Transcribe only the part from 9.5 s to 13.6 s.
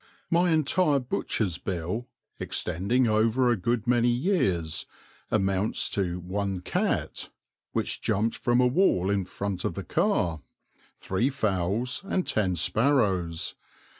of the car), three fowls, and ten sparrows.